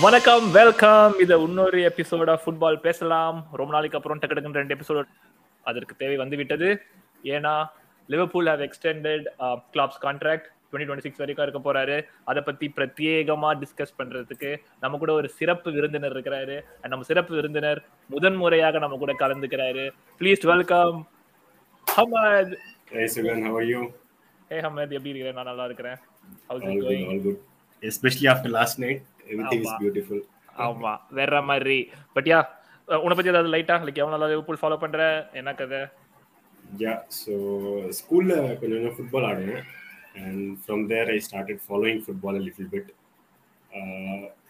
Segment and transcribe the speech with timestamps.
[0.00, 3.46] வணக்கம் வெல்கம் இது இன்னொரு எபிசோட் ஃபுட்பால் பேசலாம்.
[3.52, 5.04] ரொம்ப நாளைக்கு அப்புறம் டக்கு ரெண்டு எபிசோட்
[5.62, 6.82] அதற்கு தேவை வந்து விட்டது
[7.22, 7.66] ஏன்னா
[8.08, 9.24] Liverpool have extended
[9.74, 12.04] Klopp's contract twenty twenty six வரைக்கும் இருக்க போறாரு.
[12.24, 16.60] அதை பத்தி பிரத்யேகமா டிஸ்கஸ் பண்றதுக்கு நம்ம கூட ஒரு சிறப்பு விருந்தினர் இருக்கிறாரு.
[16.82, 19.90] நம்ம சிறப்பு விருந்தினர் முதன் முறையாக நம்ம கூட கலந்துக்கிறாரு.
[20.18, 21.08] Please welcome
[21.96, 22.54] Hamad?
[24.48, 25.96] Hey Hamad எப்படி இருக்கிறேன் நான் நல்லா இருக்கிறேன்.
[26.48, 27.36] How's All it good,
[29.26, 30.22] everything is beautiful
[30.66, 30.90] ஆமா.
[31.12, 31.78] வேற மாதிரி.
[32.14, 32.38] பட் யா
[32.88, 35.00] உன பத்தி ஏதாவது லைட்டா லைக் எவ்வளவு நல்லா லிவர்பூல் ஃபாலோ பண்ற?
[35.34, 35.80] என்ன கதை?
[36.78, 37.32] யா ஸோ
[37.98, 39.64] ஸ்கூல்ல கொஞ்சம் கொஞ்சம் ஃபுட்பால் ஆடுவேன்
[40.20, 42.90] and from there I started following football little bit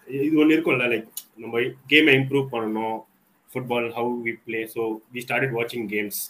[0.09, 2.99] இது ஒன்று இருக்கும்ல லைக் நம்ம கேமை இம்ப்ரூவ் பண்ணணும்.
[3.51, 4.83] Football how we play so
[5.13, 6.21] we started வாட்சிங் கேம்ஸ்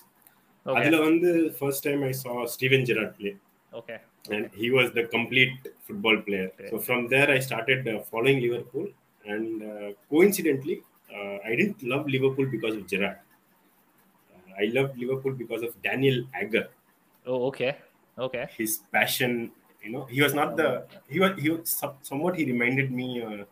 [0.66, 3.30] அதில் வந்து first time I saw Steven Gerrard play
[3.79, 3.97] okay
[4.33, 5.53] and he was the complete
[5.85, 6.47] football player.
[6.53, 6.67] Okay.
[6.71, 8.87] So from there, I started uh, following Liverpool,
[9.25, 10.75] and uh, coincidentally,
[11.15, 13.17] uh, I didn't love Liverpool because of Gerrard.
[14.33, 16.65] Uh, I loved Liverpool because of Daniel Agger.
[17.25, 17.69] O okay
[18.17, 19.33] okay His passion,
[19.83, 20.69] you know, he was not the
[21.13, 23.43] he was he was some- somewhat he reminded me uh,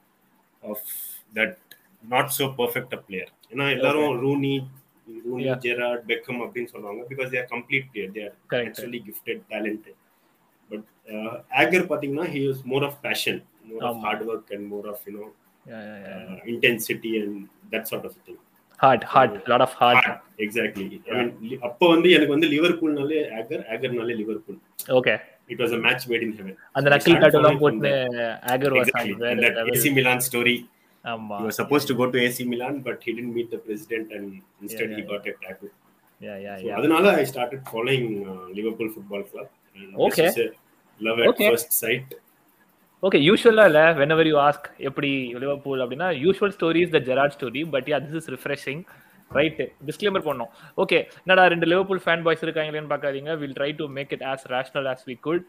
[0.64, 0.80] of
[1.38, 1.52] that
[2.14, 3.30] not so perfect a player.
[3.52, 4.55] You know, எல்லாரும் Rooney,
[5.28, 5.59] Rooney, Yeah.
[5.66, 8.09] Gerrard, Beckham அப்படின்னு சொல்லுவாங்க because they are complete player.
[8.17, 8.69] They are Correct.
[8.69, 9.39] actually gifted,
[11.62, 15.14] Agger பாத்தீங்கன்னா he is more of passion more of hard work and more of you
[15.19, 15.27] know
[16.55, 17.38] intensity and
[17.74, 18.41] that sort of thing
[18.80, 20.08] hard hard lot of hard
[20.46, 24.61] exactly I mean அப்ப வந்து எனக்கு வந்து லிவர்பூல்னாலே Agger ஆகர்னாலே Liverpool
[24.98, 25.14] okay
[25.52, 27.92] it was a match made in heaven அந்த நக்கல் cut போட்டு
[28.55, 28.94] Agger was
[29.33, 30.56] அந்த AC Milan story
[31.05, 31.36] ஆமா.
[31.39, 34.27] He was supposed to go to AC Milan but he didn't meet the president and
[34.62, 34.91] instead
[36.20, 39.48] yeah, yeah, he got அதனால i started following uh, liverpool football club.
[41.00, 41.48] At Okay.
[41.53, 42.11] first sight.
[43.03, 43.81] Okay யூஷுவலா இல்ல.
[44.00, 45.09] When you ask எப்படி
[45.42, 48.81] Liverpool அப்படின்னா usual stories the Gerrard story but yeah this is refreshing
[49.31, 50.51] right disclaimer பண்ணோம்
[50.83, 53.33] okay என்னடா ரெண்டு Liverpool fan boys இருக்காங்களேன்னு பார்க்காதீங்க.
[53.42, 55.45] Will try to make it as rational as we could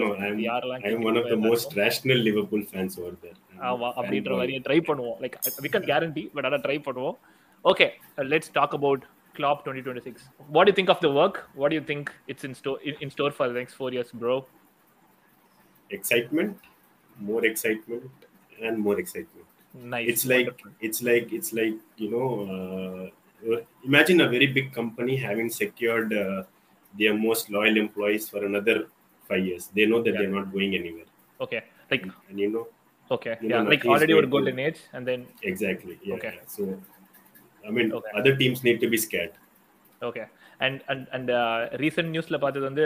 [0.00, 3.36] no I'm, யாரெல்லாம் I'm one of the most rational Liverpool fans over there.
[3.52, 4.32] I'm a ஆமா அப்படின்ற.
[4.40, 5.16] மாதிரி try பண்ணுவோம்.
[5.22, 7.16] Like we can guarantee but அதான் try பண்ணுவோம்.
[7.64, 7.86] Okay
[8.32, 9.04] let's talk about
[9.38, 12.56] Klopp twenty twenty six what you think of the work what you think it's in
[12.60, 14.36] store in store for next four years bro
[15.90, 16.58] excitement,
[17.18, 18.10] more excitement,
[18.62, 19.46] and more excitement.
[19.74, 20.08] Nice.
[20.08, 20.72] It's like Wonderful.
[20.80, 23.10] it's like it's like you know.
[23.10, 23.10] Uh,
[23.84, 26.42] imagine a very big company having secured uh,
[26.98, 28.88] their most loyal employees for another
[29.28, 29.68] five years.
[29.74, 30.22] They know that yeah.
[30.22, 31.04] they're not going anywhere.
[31.40, 31.62] Okay.
[31.90, 32.68] Like and, and you know.
[33.10, 33.36] Okay.
[33.40, 33.62] You yeah.
[33.62, 35.26] Know, like already your golden age, and then.
[35.42, 35.98] Exactly.
[36.02, 36.14] Yeah.
[36.16, 36.38] Okay.
[36.46, 36.80] So,
[37.66, 38.08] I mean, okay.
[38.14, 39.32] other teams need to be scared.
[40.09, 40.23] Okay
[40.65, 41.29] and and and
[41.83, 42.85] recent நியூஸ்ல பார்த்தது வந்து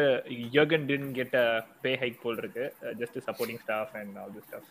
[0.57, 1.47] யோகன் didn't get a
[1.85, 2.65] pay hike போல் இருக்கு
[3.01, 4.67] just supporting staff and all this staff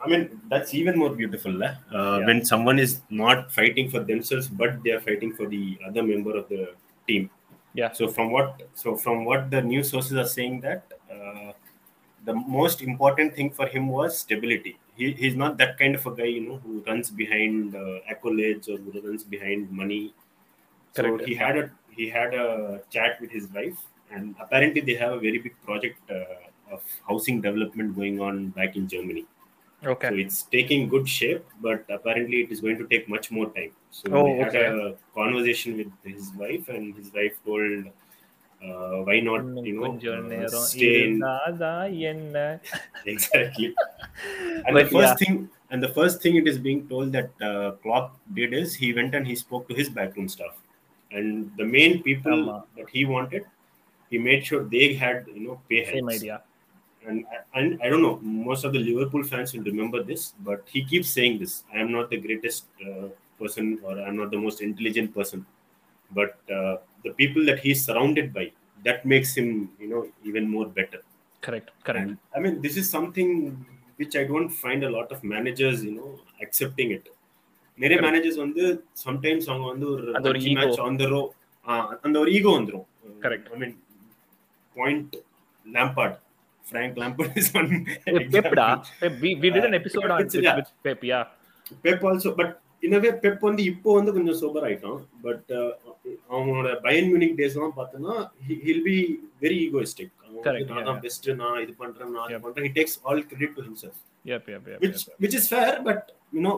[0.00, 1.72] I mean, that's even more beautiful lah.
[1.92, 2.26] Uh, Yeah.
[2.28, 6.34] when someone is not fighting for themselves, but they are fighting for the other member
[6.40, 6.60] of the
[7.08, 7.24] team.
[7.74, 7.90] Yeah.
[7.98, 10.82] So from what so from what the news sources are saying that
[11.16, 11.50] uh,
[12.22, 14.72] the most important thing for him was stability.
[15.00, 18.68] He, he's not that kind of a guy, you know, who runs behind uh, accolades
[18.68, 20.02] or who runs behind money.
[20.94, 21.20] Correct.
[21.20, 23.77] So he had a he had a chat with his wife,
[24.11, 28.75] and apparently they have a very big project uh, of housing development going on back
[28.75, 29.25] in Germany.
[29.83, 30.09] Okay.
[30.09, 33.71] So it's taking good shape, but apparently it is going to take much more time.
[33.91, 34.65] So oh, we had okay.
[34.65, 37.85] a conversation with his wife, and his wife told,
[38.63, 41.19] uh, "Why not, you know, uh, stay in."
[43.05, 43.75] exactly.
[44.65, 45.25] And but the first yeah.
[45.25, 48.93] thing, and the first thing it is being told that uh, Klopp did is he
[48.93, 50.55] went and he spoke to his backroom staff
[51.11, 53.45] and the main people um, that he wanted
[54.09, 56.21] he made sure they had you know pay same heads.
[56.21, 56.41] idea
[57.07, 60.83] and, and I don't know, most of the Liverpool fans will remember this, but he
[60.83, 63.07] keeps saying this I am not the greatest uh,
[63.39, 65.45] person or I'm not the most intelligent person.
[66.11, 68.51] But uh, the people that he's surrounded by,
[68.83, 71.01] that makes him, you know, even more better.
[71.41, 72.09] Correct, correct.
[72.09, 73.65] And, I mean, this is something
[73.97, 77.09] which I don't find a lot of managers, you know, accepting it.
[77.83, 77.97] நிறைய.
[78.05, 78.63] Managers வந்து
[79.05, 80.41] sometimes அவங்க வந்து ஒரு அந்த ஒரு.
[80.59, 81.21] Match on the row
[82.05, 82.85] அந்த ஒரு ego வந்துரும்.
[83.23, 83.45] Correct.
[83.53, 83.75] I mean
[84.75, 85.15] point
[85.65, 86.17] Lampard
[86.65, 87.71] Frank Lampard is one
[88.35, 88.67] பெப்டா
[89.23, 91.25] we we did an episode on with, pep yeah.
[91.85, 92.53] Pep also but
[92.87, 94.99] anyway Pep வந்து இப்போ வந்து கொஞ்சம் சூப்பர் ஆயிட்டான்.
[95.25, 95.51] பட்
[96.33, 98.15] அவங்களோட பயன் மியூனிக் டேஸ்லாம் பார்த்தோன்னா
[98.67, 98.97] ஹில் பி
[99.43, 100.11] வெரி ஈகோயிஸ்டிக்
[100.71, 102.27] நான் தான் பெஸ்ட் நான் இது பண்றேன் நான்.
[102.31, 102.65] இது பண்றேன்.
[102.67, 103.99] He takes all credit to himself
[104.31, 105.99] yep yep yep, which which is fair but
[106.35, 106.55] you know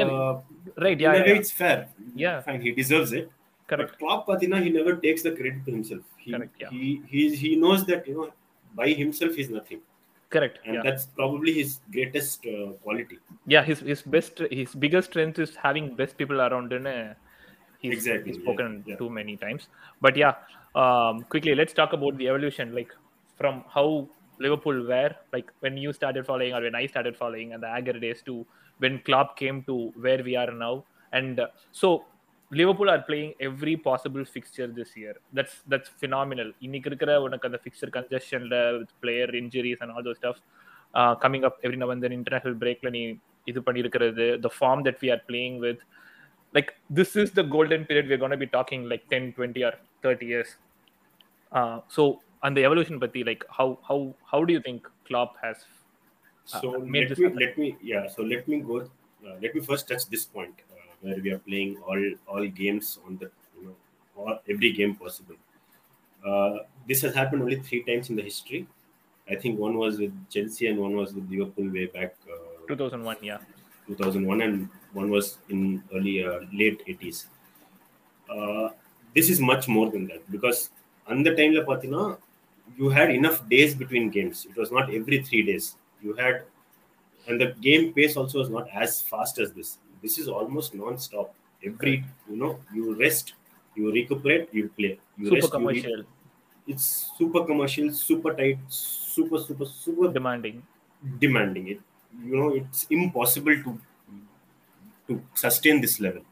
[0.00, 0.40] uh,
[0.78, 1.34] right in yeah, a yeah, way yeah.
[1.34, 1.88] it's fair.
[2.14, 2.40] Yeah.
[2.42, 3.30] fine he deserves it.
[3.66, 3.92] Correct.
[3.92, 6.02] But Klopp patina he never takes the credit to himself.
[6.18, 6.70] He Correct, yeah.
[6.70, 8.32] he he he knows that you know
[8.74, 9.80] by himself he's nothing.
[10.30, 10.80] Correct and yeah.
[10.82, 13.18] that's probably his greatest uh, quality.
[13.46, 17.14] yeah his his best his biggest strength is having best people around and uh,
[17.80, 19.68] he's, Exactly, he's spoken too many times.
[20.00, 20.34] But yeah
[20.74, 22.92] um quickly let's talk about the evolution like
[23.36, 24.08] from how
[24.44, 27.96] liverpool were like when you started following or when i started following and the agar
[28.04, 28.34] days to
[28.80, 29.74] when Klopp came to
[30.04, 30.74] where we are now
[31.12, 31.48] and uh,
[31.80, 31.88] so
[32.52, 37.60] liverpool are playing every possible fixture this year that's that's phenomenal இன்னைக்கு இருக்கிற உனக்கு அந்த
[37.64, 38.56] fixture கன்ஜெஷன்ல
[39.04, 40.40] player injuries and all those stuff
[41.24, 43.02] coming up every now then international பிரேக்ல நீ
[43.52, 45.82] இது பண்ணியிருக்கிறது the form that we are playing with
[46.54, 50.28] like this is the golden period we gonna be talking like ten twenty or thirty
[50.32, 50.52] years
[51.96, 52.04] so
[52.47, 55.63] அந்த evolution பத்தி like how how how to you think clap has
[56.47, 57.39] So made let this me happen.
[57.43, 58.03] let me yeah.
[58.11, 58.75] So let me go.
[59.25, 62.03] Uh, let me first touch this point uh, where we are playing all
[62.33, 63.73] all games on the you know
[64.17, 65.37] all, every game possible.
[66.23, 66.55] Uh,
[66.89, 68.61] this has happened only three times in the history.
[69.27, 72.39] I think one was with Chelsea and one was with Liverpool way back uh,
[72.69, 73.41] 2001 yeah
[73.89, 74.55] 2001 and
[74.93, 75.61] one was in
[75.97, 77.19] early uh, late 80s
[78.29, 78.67] uh,
[79.15, 80.61] this is much more than that because
[81.07, 82.05] அந்த டைம்ல பார்த்தீங்கன்னா
[82.76, 84.46] you had enough days between games.
[84.48, 85.76] It was not every three days.
[86.02, 86.44] You had
[87.28, 89.78] and the game pace also was not as fast as this.
[90.02, 91.34] This is almost non-stop.
[91.64, 93.34] Every you know you rest
[93.76, 94.98] you recuperate you play.
[95.16, 96.04] You super rest you commercial.
[96.66, 100.62] It's super commercial super tight super super super demanding.
[101.18, 101.68] demanding.
[101.68, 101.80] It
[102.24, 103.80] you know it's impossible to
[105.08, 106.22] to sustain this level.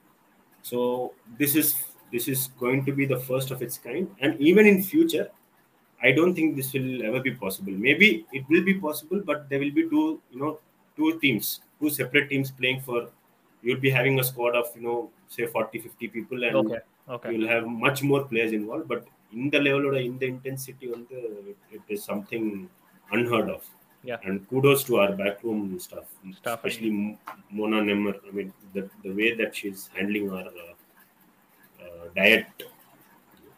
[0.62, 1.76] So this is
[2.12, 4.10] this is going to be the first of its kind.
[4.20, 5.30] And even in future
[6.02, 7.72] i don't think this will ever be possible.
[7.72, 10.58] Maybe it will be possible but there will be two you know
[10.96, 13.08] two teams two separate teams playing for
[13.62, 17.32] you'll be having a squad of you know say 40 50 people and okay okay.
[17.32, 21.06] you'll have much more players involved but in the level or in the intensity on
[21.10, 22.68] the it is something
[23.12, 23.64] unheard of.
[24.02, 24.16] Yeah.
[24.24, 26.04] and kudos to our backroom staff,
[26.34, 27.18] Staff, especially M-
[27.50, 30.74] mona nemmer i mean the, the way that she's handling our uh,
[31.82, 32.46] uh, diet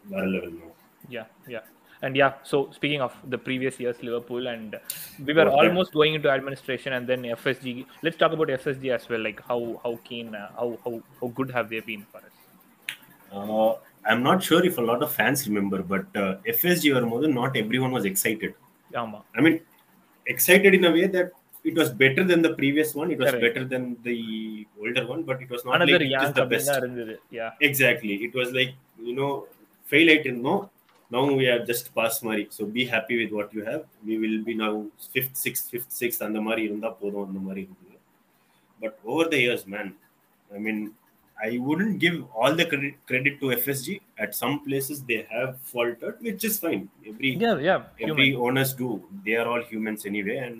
[0.09, 0.71] bar level now.
[1.07, 1.61] Yeah, yeah.
[2.03, 4.77] And yeah, so speaking of the previous year's Liverpool, and
[5.25, 5.67] we were okay.
[5.67, 7.85] almost going into administration, and then FSG.
[8.01, 9.21] Let's talk about FSG as well.
[9.21, 12.33] Like how how keen, uh, how how how good have they been for us?
[13.31, 17.21] Uh, I'm not sure if a lot of fans remember, but uh, FSG or more
[17.21, 18.53] than not everyone was excited.
[18.91, 19.61] Yeah, I mean,
[20.25, 21.31] excited in a way that
[21.63, 23.11] it was better than the previous one.
[23.11, 23.55] It was Correct.
[23.55, 26.69] better than the older one, but it was not Another like it is the best.
[27.31, 27.51] Yeah.
[27.61, 28.15] Exactly.
[28.15, 29.47] It was like, you know,
[29.85, 30.69] fail it didn't
[31.12, 34.38] now we are just past mari so be happy with what you have we will
[34.48, 34.72] be now
[35.14, 37.96] fifth sixth fifth sixth அந்த மாதிரி இருந்தா போதும் அந்த மாதிரி இருந்தது
[38.82, 39.88] but over the years man
[40.56, 40.78] i mean
[41.46, 46.16] i wouldn't give all the credit, credit to fsg at some places they have faltered
[46.26, 47.80] which is fine every yeah, yeah.
[48.08, 48.44] every Human.
[48.46, 48.90] owners do
[49.26, 50.58] they are all humans anyway and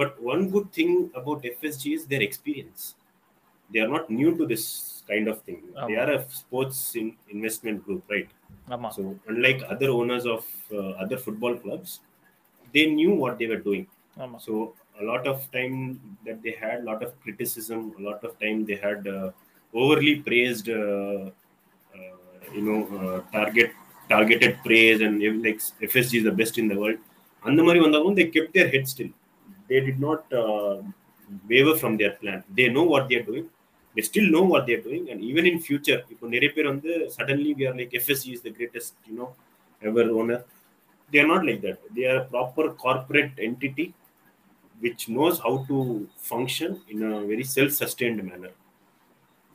[0.00, 2.82] but one good thing about fsg is their experience
[3.72, 4.66] they are not new to this
[5.10, 5.58] kind of thing
[5.88, 6.00] they ஆமா.
[6.02, 8.30] are a sports in, investment group right
[8.74, 8.88] ஆமா.
[8.96, 9.02] so
[9.32, 10.42] unlike other owners of
[10.78, 11.92] uh, other football clubs
[12.74, 13.84] they knew what they were doing
[14.24, 14.38] ஆமா.
[14.46, 14.52] so
[15.02, 15.76] a lot of time
[16.26, 19.28] that they had a lot of criticism a lot of time they had uh,
[19.82, 21.22] overly praised uh,
[21.96, 22.14] uh,
[22.56, 23.70] you know uh, target
[24.12, 25.60] targeted praise and ev- like
[25.90, 27.00] fsg is the best in the world
[27.42, 29.10] அந்த மாதிரி வந்தாலும் they kept their head still
[29.70, 30.74] they did not uh,
[31.50, 33.46] waver from their plan they know what they are doing
[33.98, 36.92] they still know what they are doing and even in future இப்போ நிறைய பேர் வந்து
[37.16, 39.30] suddenly we are like fsg is the greatest you know
[39.88, 40.40] ever owner
[41.10, 43.86] they are not like that they are a proper corporate entity
[44.84, 45.76] which knows how to
[46.30, 48.52] function in a very self-sustained manner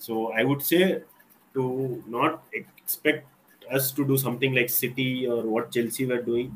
[0.05, 0.83] so i would say
[1.55, 1.63] to
[2.17, 3.25] not expect
[3.77, 6.47] us to do something like city or what chelsea were doing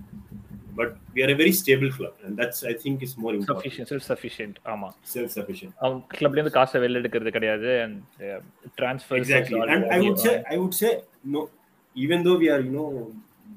[0.78, 3.88] but we are a very stable club and that's i think is more important Sufficient,
[3.94, 4.56] self sufficient.
[4.74, 4.90] ஆமா.
[5.14, 7.96] self-sufficient அவங்க கிளப்ல இருந்து காசை வெளில எடுக்கிறது கிடையாது and
[8.30, 8.40] uh,
[8.80, 10.92] transfers exactly also and are i would only say on- i would say
[11.36, 11.42] no
[12.06, 12.90] even though we are you know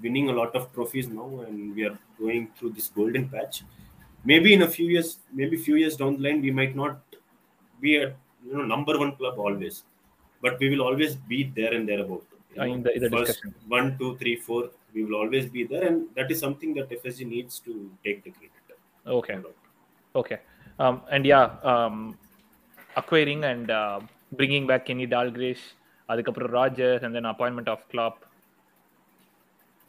[0.04, 3.56] winning a lot of trophies now and we are going through this golden patch
[4.30, 6.96] maybe in a few years maybe few years down the line we might not
[7.85, 8.06] be a
[8.46, 9.76] you know number one club always
[10.44, 12.25] but we will always be there and thereabout
[12.56, 13.54] You Uh, know, in the- in the first discussion.
[13.78, 14.61] one two three four
[14.93, 18.31] we will always be there and that is something that fsg needs to take the
[18.31, 18.51] credit.
[19.07, 19.39] Okay.
[20.15, 20.39] Okay.
[20.79, 22.17] Um, and yeah um,
[22.95, 24.00] acquiring and uh,
[24.31, 25.62] bringing back kenny Dalglish
[26.10, 28.25] adikapur rajesh and then appointment of Klopp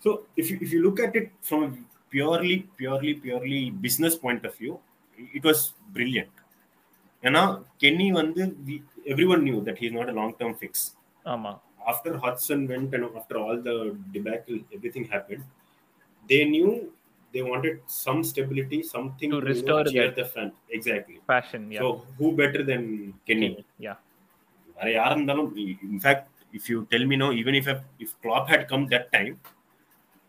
[0.01, 4.57] so if you, if you look at it from purely purely purely business point of
[4.57, 4.79] view
[5.17, 6.31] it was brilliant.
[7.25, 8.35] you know kenny one
[9.07, 10.75] everyone knew that he's not a long term fix.
[11.35, 11.53] ஆமா
[11.89, 15.45] after Hodgson went and after all the debacle, everything happened,
[16.29, 16.93] they knew
[17.33, 20.53] they wanted some stability, something to, to restore you know, the fan.
[20.71, 21.21] Exactly.
[21.27, 21.71] Fashion.
[21.71, 21.81] Yeah.
[21.81, 23.49] So who better than Kenny?
[23.49, 23.95] Kenny yeah.
[25.15, 29.13] In fact, if you tell me no, even if a, if Klopp had come that
[29.13, 29.41] time,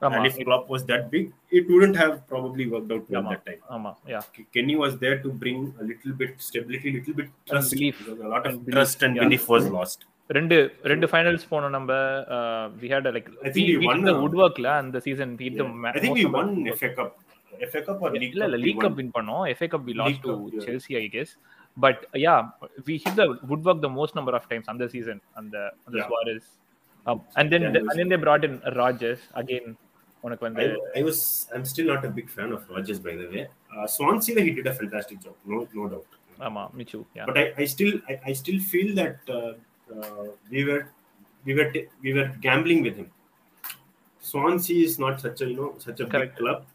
[0.01, 3.45] um, and if Klopp was that big, it wouldn't have probably worked out well that
[3.45, 3.60] time.
[3.69, 4.22] Um, yeah.
[4.53, 7.72] Kenny was there to bring a little bit stability, a little bit trust.
[7.72, 9.38] Because a lot of belief, trust and yeah.
[9.48, 10.05] was lost.
[10.30, 10.58] ரெண்டு
[10.92, 11.94] ரெண்டு finals போனோம் நம்ம
[12.82, 16.01] we had like I think we won the would வர்க்ல அந்த season beat the I
[16.03, 17.13] think we won FA cup
[17.51, 19.44] FA cup or league இல்ல இல்ல league cup win பண்ணோம்.
[19.53, 20.34] FA cup we lost to
[20.68, 21.34] Chelsea I guess
[21.77, 22.36] but yeah
[22.88, 23.27] we hit the
[23.68, 26.50] woodwork the most number of times அந்த season அந்த அந்த Suarez
[27.38, 29.70] and then and then they brought in ராஜஸ் again
[30.24, 30.65] உனக்கு வந்து
[30.96, 33.44] I was I am still not a big fan of ராஜஸ் by the way
[33.96, 35.36] ஸ்வான்சில he did a fantastic job.
[35.46, 36.12] No no doubt.
[36.39, 39.27] ஆமா மிச்சு but I I still I still feel that
[39.92, 40.88] Uh, we were
[41.46, 41.72] we were
[42.02, 43.12] we were gambling with him.
[44.20, 46.38] Swansea is not such a you know such a Correct.
[46.38, 46.66] big club,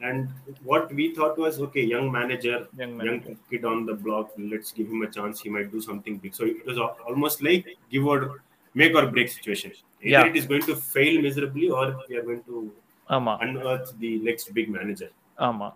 [0.00, 0.28] and
[0.64, 4.72] what we thought was okay, young manager, young manager, young kid on the block, let's
[4.72, 5.40] give him a chance.
[5.40, 6.34] He might do something big.
[6.34, 8.42] So it was almost like give or
[8.74, 9.72] make or break situation.
[10.02, 10.26] Either yeah.
[10.26, 12.72] it is going to fail miserably, or we are going to
[13.10, 13.38] Ama.
[13.42, 15.10] unearth the next big manager.
[15.38, 15.74] Ama.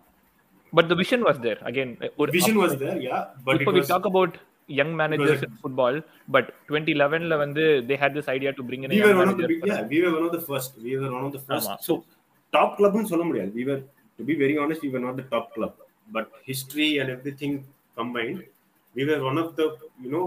[0.73, 1.97] But the vision was there again.
[2.31, 3.27] Vision was there, yeah.
[3.45, 5.95] But we talk about young managers in football
[6.35, 9.47] but 2011ல வந்து they had this idea to bring in we were one of the
[9.71, 10.71] yeah, we were one of the first.
[10.85, 11.69] We were one of the first.
[11.87, 11.93] So
[12.57, 13.51] top club னு சொல்ல முடியாது.
[13.59, 13.81] We were,
[14.17, 15.73] to be very honest, we were not the top club.
[16.15, 17.53] But history and everything
[17.99, 18.41] combined,
[18.97, 19.67] we were one of the,
[20.03, 20.25] you know,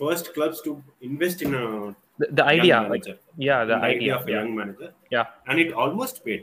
[0.00, 0.70] first clubs to
[1.08, 1.64] invest in a
[2.20, 3.04] the, the idea like
[3.48, 4.36] yeah the the idea idea of a yeah.
[4.38, 4.90] young manager.
[5.14, 5.26] Yeah.
[5.48, 6.42] And it almost paid.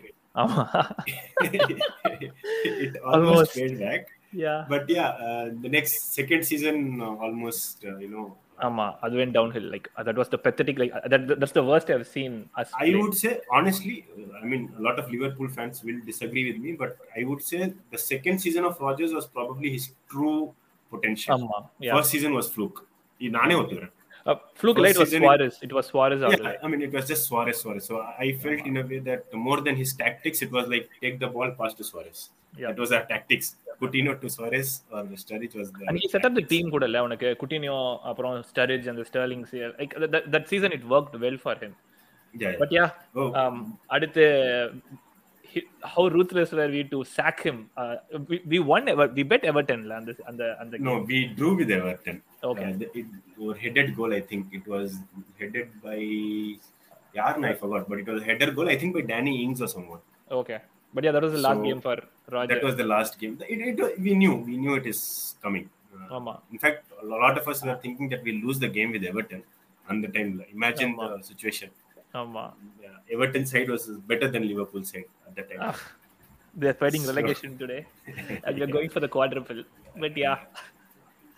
[1.48, 3.56] it almost, Almost.
[3.60, 4.02] paid back.
[4.32, 8.26] yeah but yeah uh, the next second season uh, almost uh, you know
[8.60, 11.66] uh, ஆமா other went downhill like uh, that was the pathetic like that that's the
[11.70, 15.50] worst i've seen us i would say honestly uh, i mean a lot of liverpool
[15.58, 17.60] fans will disagree with me but i would say
[17.96, 20.40] the second season of Rodgers was probably his true
[20.94, 21.96] potential ஆமா yeah.
[21.98, 22.82] first season was fluke
[23.38, 23.94] நானே ஒத்துக்கிறேன்
[24.30, 25.56] uh, fluke late was Suarez.
[25.66, 26.22] It, was Suarez.
[26.22, 26.54] Yeah.
[26.64, 27.86] I mean, it was just Suarez, Suarez.
[27.90, 31.20] So I felt in a way that more than his tactics, it was like take
[31.24, 32.20] the ball past to Suarez
[32.58, 32.72] yeah.
[32.72, 33.48] it was our tactics
[33.82, 35.88] Coutinho to Suarez, and the Sturridge was there.
[35.90, 37.00] And he set or Sturridge was there and he set up the team கூட இல்ல
[37.08, 37.80] உனக்கு Coutinho
[38.12, 39.44] அப்புறம் that and Sterling
[39.80, 39.96] like
[40.36, 41.76] that season it worked well for him
[42.46, 42.86] um, yeah
[43.96, 44.24] அடுத்து
[45.94, 47.58] how ruthless were we to sack him?
[47.78, 47.96] Uh,
[48.30, 51.20] we, we won, Ever- we bet Everton and the, and the, and the No, we
[51.38, 52.18] drew with Everton.
[52.44, 52.66] Okay.
[52.66, 53.06] Uh, the, it,
[53.64, 54.98] headed goal, I think it was
[55.40, 56.00] headed by
[57.18, 59.68] Yarn, I forgot, but it was a header goal, I think by Danny Ings or
[59.68, 60.00] someone.
[60.30, 60.60] Okay.
[60.96, 61.98] But yeah, that was the last so, game for
[62.32, 62.56] Roger.
[62.56, 63.38] That was the last game.
[63.50, 65.70] It, it, we knew, we knew it is coming.
[66.10, 69.04] Uh, in fact, a lot of us were thinking that we'll lose the game with
[69.04, 69.44] Everton
[69.90, 70.44] on the time.
[70.54, 71.18] Imagine Amma.
[71.18, 71.70] the situation.
[72.14, 72.54] Amma.
[72.82, 75.60] Yeah, Everton side was better than Liverpool side at that time.
[75.62, 75.80] Ah,
[76.56, 77.14] they're fighting so.
[77.14, 77.86] relegation today,
[78.46, 79.64] and we're going for the quadruple.
[80.00, 80.38] But yeah.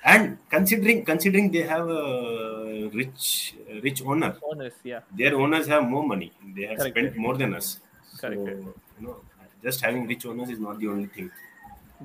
[0.04, 5.00] And considering considering they have a rich rich owner, owners, yeah.
[5.16, 6.32] Their owners have more money.
[6.56, 6.98] They have Correct.
[6.98, 7.80] spent more than us.
[8.20, 8.40] Correct.
[8.40, 9.18] You know,
[9.67, 11.29] just having rich owners is not the only thing.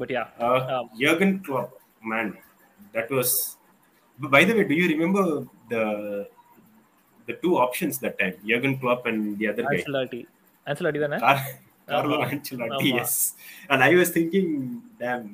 [0.01, 1.69] but yeah Uh, Um, Jurgen Klopp,
[2.11, 2.27] man,
[2.95, 3.29] that was.
[4.21, 5.23] But by the way, do you remember
[5.71, 5.83] the
[7.29, 8.35] the two options that time?
[8.49, 10.21] Jurgen Klopp and the other guy, Ancelotti
[10.71, 11.47] Ancelotti தானே Car-
[11.91, 12.27] Carlo Amma.
[12.35, 12.77] Ancelotti.
[12.77, 12.99] Amma.
[12.99, 13.13] Yes,
[13.71, 14.47] and I was thinking,
[15.01, 15.25] damn,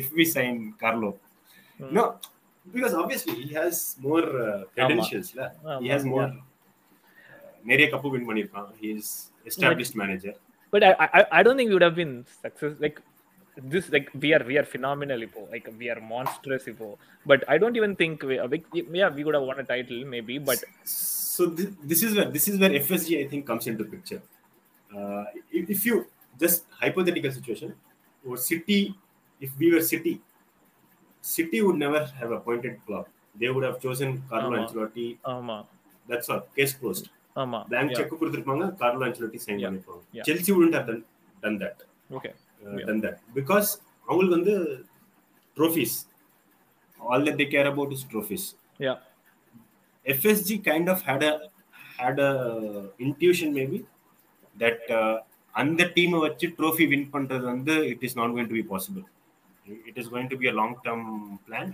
[0.00, 1.10] if we sign Carlo,
[1.78, 1.90] Hmm.
[1.96, 2.04] no,
[2.74, 5.28] because obviously he has more uh, credentials.
[5.40, 5.46] la.
[5.52, 6.26] He Amma, has more.
[6.28, 6.42] yeah.
[7.70, 9.06] நிறைய cup win பண்ணிருக்கான் he is
[9.50, 10.34] established manager
[10.71, 13.01] but I, I, I don't think we would have been success like
[13.57, 17.57] this like we are we are phenomenally poor like we are monstrous poor but i
[17.57, 21.45] don't even think we like, yeah we could have won a title maybe but so
[21.45, 24.21] this, this is where this is where fsg i think comes into picture.
[24.95, 26.05] Uh, if, if you
[26.39, 27.73] just hypothetical situation
[28.27, 28.95] or city
[29.39, 30.21] if we were city
[31.21, 34.67] city would never have appointed Klopp they would have chosen carlo uh-huh.
[34.67, 35.17] ancelotti.
[35.23, 35.63] uh-huh.
[36.07, 36.41] that's all.
[36.55, 37.09] Case closed.
[37.35, 37.59] ஆமா.
[37.69, 38.65] Bank cheque கொடுத்துருப்பாங்க.
[38.79, 41.01] Carlo Ancelotti sign பண்ணிருப்பாங்க Chelsea wouldn't have
[41.43, 41.81] done that
[42.17, 42.31] okay
[42.87, 43.69] done that because
[44.07, 44.55] அவங்களுக்கு வந்து
[45.57, 45.95] trophies
[46.99, 48.47] all that they care about is trophies
[48.79, 48.93] yeah
[50.05, 51.33] FSG kind of had a
[51.97, 52.31] had a
[53.05, 53.79] intuition maybe
[54.55, 54.85] that
[55.53, 59.05] அந்த டீமை வச்சு trophy win பண்றது வந்து it is not going to be possible
[59.85, 61.07] it is going to be a long term
[61.47, 61.71] plan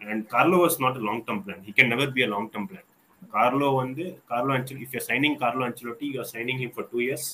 [0.00, 2.68] and Carlo was not a long term plan he can never be a long term
[2.70, 2.88] plan
[3.32, 6.98] Carlo வந்து Carlo அன்சில் if you signing Carlo Ancelotti you are signing him for two
[6.98, 7.28] years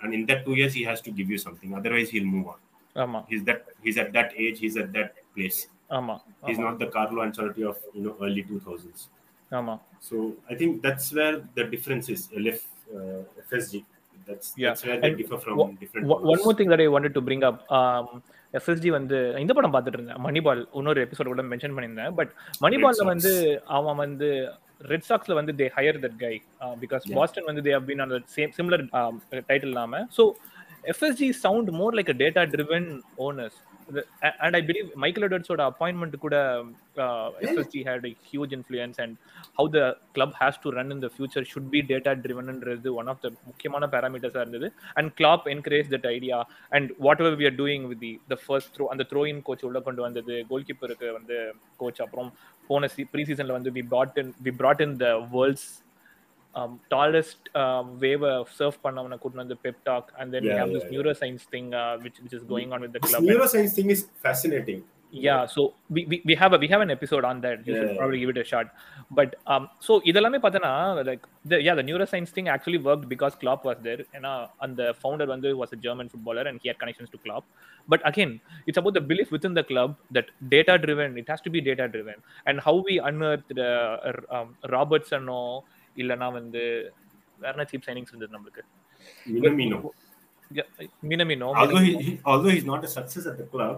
[0.00, 2.62] and in that two years he has to give you something otherwise he'll move on
[2.96, 3.20] ஆமா.
[3.30, 5.60] He's that he's at that age he's at that place
[5.90, 6.16] ஆமா.
[6.42, 6.58] He's ஆமா.
[6.58, 9.02] Not the Carlo Ancelotti of you know early 2000s
[9.50, 9.74] ஆமா.
[10.00, 10.16] So
[10.48, 12.22] I think that's where the difference is.
[12.36, 12.58] LF,
[12.94, 13.72] uh, FSG,
[14.26, 14.66] that's Yeah.
[14.66, 17.14] that's where they And differ from wha- different One one more thing that I wanted
[17.14, 17.56] to bring up.
[17.70, 18.06] Um,
[18.54, 20.16] SSG வந்து இந்த படம் பார்த்துட்டு இருந்தேன்.
[20.16, 22.14] மணிபால் இன்னொரு episode கூட mention பண்ணியிருந்தேன்.
[22.14, 23.04] But மணிபால்ல.
[23.04, 23.32] வந்து
[23.64, 24.28] அவன் வந்து
[24.80, 26.34] ரெட் சாக்ஸ்ல வந்து they hired that guy
[26.82, 27.04] because.
[27.14, 28.84] Boston வந்து they have been on same similar
[29.48, 30.24] title இல்லாம so
[30.84, 33.58] FSG sound more like a data driven owners
[34.44, 36.64] and I believe Michael Edwards' appointment could uh,
[37.42, 39.16] SSG had a huge influence, and
[39.56, 43.08] how the club has to run in the future should be data driven and one
[43.08, 46.38] of the முக்கியமான parameters இருந்தது and Klopp encouraged that idea
[46.72, 49.80] and whatever we are doing with the the first throw அந்த throw in coach உள்ள
[49.88, 51.38] கொண்டு வந்தது goal keeper வந்து
[51.82, 52.30] coach அப்புறம்
[52.70, 55.66] போன pre சீசன்ல வந்து we brought in we brought in the world's
[56.94, 57.48] tallest
[58.04, 58.22] வேவ
[58.58, 60.90] serve பண்ணவனை கூட்டு வந்து Pep talk and then we Yeah, have this.
[61.22, 61.70] Neuroscience thing
[62.04, 64.80] which which is going on with the club neuroscience thing is fascinating.
[65.26, 65.60] yeah so
[65.94, 67.98] we, we, we have a we have an episode on that you should Yeah.
[68.00, 68.66] probably give it a shot
[69.18, 70.72] but um so இதெல்லாமே பார்த்தனா
[71.08, 74.32] like the yeah the neuroscience thing actually worked because Klopp was there ஏன்னா
[74.66, 77.46] அந்த founder வந்து was a German footballer and he had connections to Klopp
[77.88, 78.34] but again
[78.66, 81.86] it's about the belief within the club that data driven it has to be data
[81.96, 83.72] driven and how we unearthed the
[84.38, 85.42] um, Robertsonோ
[86.02, 86.62] இல்லனா வந்து
[87.42, 88.64] வேற என்ன cheap signings இருந்தது நம்மளுக்கு
[89.34, 89.78] Minamino.
[91.10, 93.74] Minamino Although he, he- although he's not a success at the club,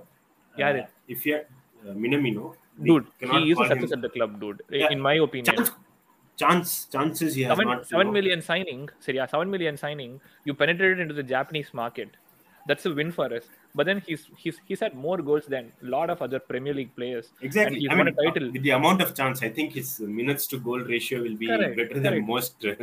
[0.60, 1.44] Yeah, uh, if he had
[1.86, 2.44] uh, Minamino,
[2.78, 4.94] we dude cannot he is a call him- success at the club dude Yeah.
[4.94, 5.70] in my opinion chance,
[6.38, 7.80] chance chances he has seven, not.
[7.84, 8.14] you seven know.
[8.18, 10.12] million signing சரியா seven million signing
[10.48, 12.10] you penetrated into the japanese market
[12.68, 13.44] that's a win for us
[13.78, 16.92] but then he's he's he's had more goals than a lot of other premier league
[16.98, 17.76] players Exactly.
[17.76, 19.90] and he's I won mean, a title with the amount of chance, I think his
[20.20, 22.28] minutes to goal ratio will be Correct, better than correct.
[22.34, 22.56] most.
[22.72, 22.74] uh,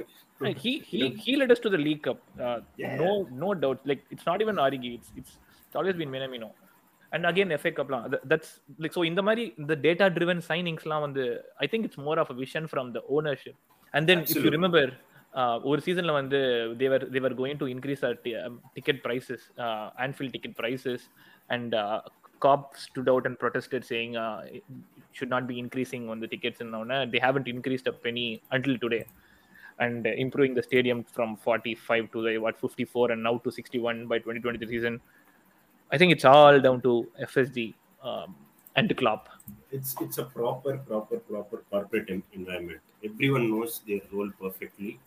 [0.46, 1.13] Like, he he Yeah.
[1.25, 2.96] he led us to the league cup uh, Yeah.
[3.03, 3.12] no
[3.43, 5.31] no doubt like it's not even arigi it's it's,
[5.65, 6.50] it's always been minamino
[7.15, 8.50] and again FA Cup லாம் that- that's
[8.84, 11.25] like so இந்த மாதிரி இந்த data driven signings லாம் வந்து
[11.63, 13.55] I think it's more of a vision from the ownership
[13.96, 14.60] and then if you Absolutely.
[15.37, 16.38] remember uh, ஒரு சீசன்ல வந்து
[16.80, 20.54] they were they were going to increase our t- um, ticket prices uh, Anfield ticket
[20.56, 21.00] prices
[21.49, 22.00] and uh,
[22.40, 24.64] Cobb stood out and protested saying uh, it
[25.12, 28.76] should not be increasing on the tickets and now they haven't increased a penny until
[28.78, 29.04] today
[29.78, 34.07] and uh, improving the stadium from 45 to the what 54 and now to 61
[34.07, 35.00] by 2023 season
[35.90, 38.37] i think it's all down to fsg um,
[38.76, 39.28] and Klopp.
[39.70, 42.81] it's it's a proper, proper, proper corporate en- environment.
[43.05, 44.98] Everyone knows their role perfectly,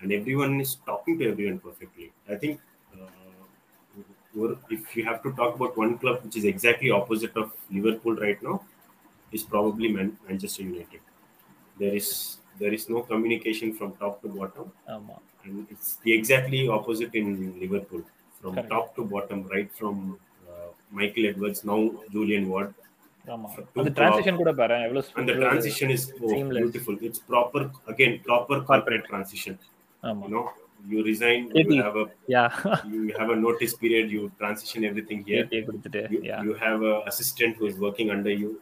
[0.00, 2.12] and everyone is talking to everyone perfectly.
[2.28, 2.60] I think
[2.94, 3.10] uh,
[4.40, 8.16] or if you have to talk about one club which is exactly opposite of Liverpool
[8.16, 8.62] right now,
[9.32, 11.00] is probably Man- Manchester United.
[11.78, 16.68] There is there is no communication from top to bottom, ஆமா and it's the exactly
[16.68, 17.26] opposite in
[17.60, 18.02] Liverpool.
[18.40, 18.70] From Correct.
[18.70, 20.18] top to bottom, right from
[20.50, 21.78] uh, Michael Edwards, now
[22.14, 22.70] Julian Ward,
[23.34, 26.62] ஆமா Two அந்த transition கூட பாரு எவ்வளவு and the எவ்வளவு- transition is oh, Seamless.
[26.64, 27.62] beautiful it's proper
[30.03, 30.51] you know
[30.87, 32.49] you resign you have a yeah.
[32.87, 35.47] you have a notice period you transition everything here.
[35.51, 36.41] You, yeah.
[36.43, 38.61] you have an assistant who is working under you.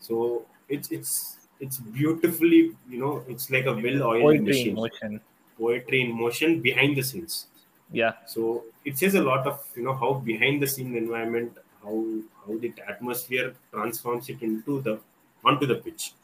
[0.00, 4.68] So it's it's it's beautifully you know it's like a well oiled poetry machine.
[4.68, 5.20] in motion.
[5.58, 7.46] Poetry in motion behind the scenes.
[7.92, 8.12] Yeah.
[8.26, 12.04] So it says a lot of you know how behind the scene environment how
[12.46, 14.98] how the atmosphere transforms it into the
[15.44, 16.14] onto the pitch.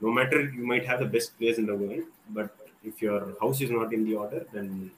[0.00, 3.60] No matter you might have the best players in the world but if your house
[3.60, 4.90] is not in the order, then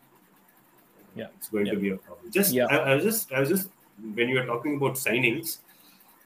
[1.15, 1.73] yeah, it's going yeah.
[1.73, 2.31] to be a problem.
[2.31, 2.67] Just yeah.
[2.67, 3.69] I, I, was just I was just
[4.15, 5.59] when you were talking about signings,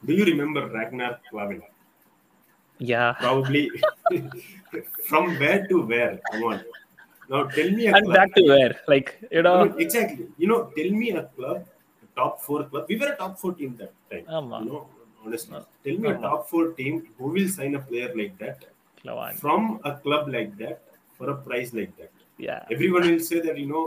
[0.05, 1.63] do you remember Ragnar Klavan?
[2.79, 3.71] Yeah, probably
[5.09, 6.21] from where to where?
[6.31, 6.65] Come on.
[7.29, 8.15] Now tell me and club.
[8.15, 10.27] back to where, like you know I mean, exactly.
[10.37, 11.67] You know, tell me a club,
[12.03, 12.87] a top four club.
[12.89, 14.27] We were a top four team that time.
[14.29, 14.61] Amma.
[14.61, 14.87] You know,
[15.25, 18.67] honestly, tell me a top four team who will sign a player like that
[19.03, 19.35] Klavani.
[19.37, 20.83] from a club like that
[21.19, 22.11] for a price like that.
[22.47, 23.85] yeah Everyone will say that you know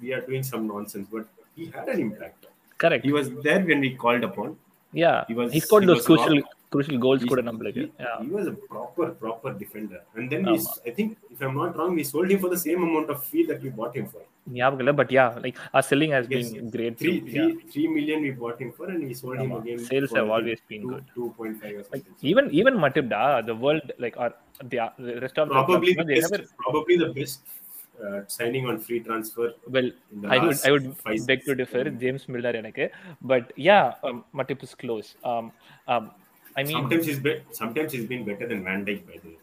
[0.00, 2.46] we are doing some nonsense, but he had an impact.
[2.78, 4.56] correct He was there when we called upon.
[4.92, 6.40] yeah He was- he scored he those crucial.
[6.74, 7.84] Crucial goals He- கூட நம்மளுக்கு
[8.22, 10.00] He, was a proper, proper defender.
[10.16, 10.56] And then we.
[10.88, 13.44] I think, if I'm not wrong, we sold him for the same amount of fee
[13.50, 14.22] that we bought him for.
[14.58, 15.58] ஞாபகம் இல்ல but yeah like
[16.32, 16.64] been yes.
[16.74, 17.26] great three, too.
[17.30, 19.78] three, yeah three million we bought him for, and we sold him again.
[19.90, 21.04] Sales have always been two- good.
[21.18, 22.28] 2.5 or like something.
[22.32, 24.30] even even matibda the world like or
[24.72, 27.40] the, the rest of probably the the best, never probably the best
[28.04, 29.88] uh, signing on free transfer well
[30.34, 30.86] I would I would
[31.30, 31.84] beg to differ.
[32.02, 32.86] James Milner எனக்கு
[33.32, 35.46] but yeah um, Matip is close um
[35.94, 36.04] um
[36.56, 39.40] I mean, sometimes he's be- sometimes he's been better than Van Dijk by the way.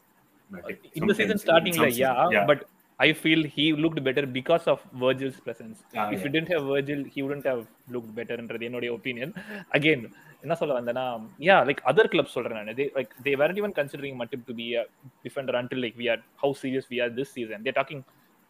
[0.53, 2.65] Uh, in the season starting, like, yeah, yeah, but
[2.99, 5.77] I feel he looked better because of Virgil's presence.
[5.95, 6.23] Ah, if yeah.
[6.25, 7.61] you didn't have Virgil, he wouldn't have
[7.95, 8.35] looked better.
[8.69, 9.33] என்னுடைய opinion
[9.77, 10.05] again
[10.43, 11.05] என்ன சொல்ல வந்தேன்னா
[11.47, 14.67] yeah like other club they நான் they like they weren't even considering மட்டும் to be
[14.81, 14.83] a
[15.27, 17.59] defender until we are how serious we are this season.
[17.65, 18.01] They're talking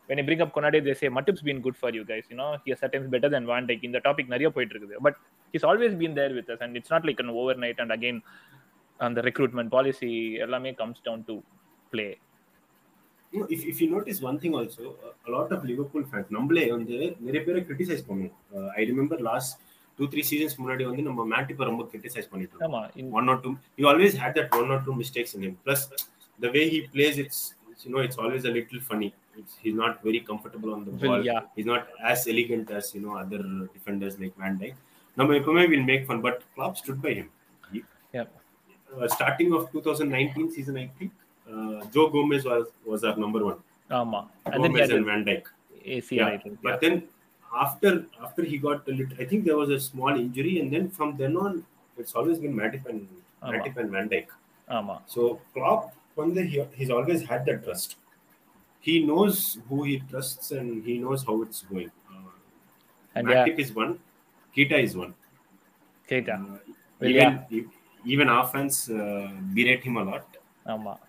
[0.10, 2.26] when I bring up Konaté, they say Matip's been good for you guys.
[2.30, 3.84] You know, he is better than Van Dijk.
[3.84, 4.50] In the topic, நிறைய
[5.00, 5.16] But
[5.54, 7.80] he's always been there with us, and it's not like an overnight.
[7.80, 8.22] And again,
[9.08, 10.10] அந்த recruitment policy
[10.46, 11.36] எல்லாமே comes down to
[11.94, 12.06] play
[13.56, 14.88] if if you notice one thing also
[15.36, 16.96] lot of Liverpool fans நம்மளே வந்து
[17.28, 18.36] நிறைய பேரை criticise பண்ணுவோம்.
[18.80, 19.54] I remember last
[20.00, 23.88] two three seasons முன்னாடி வந்து நம்ம மேட்டிப்பை ரொம்ப கிரிட்டிசைஸ் பண்ணிட்டு இருக்கோம் one or two you
[23.94, 25.86] always had that one or two mistakes in plus
[26.40, 27.42] the way he plays it's
[27.84, 29.08] you know it's always a little funny.
[29.40, 31.24] It's, he's not very comfortable on the ball.
[31.30, 31.40] yeah.
[31.56, 33.40] he's not as elegant as you know other
[33.76, 34.76] defenders like van dijk.
[35.18, 37.32] நம்ம எப்பவுமே will make fun but Klopp stood by him
[39.00, 41.12] Uh, starting of 2019 season, I think
[41.50, 43.58] uh, Joe Gomez was was our number one.
[43.90, 44.28] Ama.
[44.46, 45.44] And Gomez then and Van Dijk.
[45.86, 46.28] ACL, yeah.
[46.28, 46.60] I think.
[46.62, 46.72] Yeah.
[46.72, 47.04] But then
[47.54, 50.90] after after he got a little, I think there was a small injury, and then
[50.90, 51.66] from then on,
[51.98, 53.08] it's always been Matip and
[53.44, 53.58] Ama.
[53.58, 54.28] Matip and Van Dijk.
[54.70, 55.02] Ama.
[55.08, 57.96] So Klopp, from he, he's always had that trust.
[58.80, 61.92] He knows who he trusts, and he knows how it's going.
[62.10, 62.30] Uh,
[63.16, 63.66] and Matip yeah.
[63.66, 64.00] is one.
[64.56, 65.14] Keita is one.
[66.10, 66.34] Keita.
[66.34, 66.58] Uh,
[67.00, 67.62] well, even, yeah
[68.06, 70.26] even our fans uh, berate him a lot,